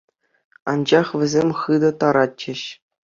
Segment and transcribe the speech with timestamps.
[0.73, 2.61] Анчах вӗсем хытӑ таратчӗҫ.